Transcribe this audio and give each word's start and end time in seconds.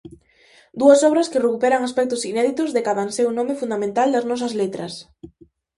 Dúas 0.79 0.99
obras 1.09 1.29
que 1.31 1.43
recuperan 1.45 1.81
aspectos 1.83 2.25
inéditos 2.31 2.69
de 2.75 2.85
cadanseu 2.87 3.27
nome 3.37 3.59
fundamental 3.61 4.07
das 4.11 4.27
nosas 4.31 4.53
letras. 4.61 4.93